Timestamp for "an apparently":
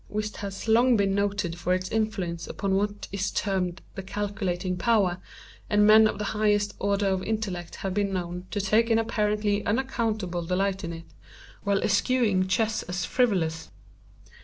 8.89-9.63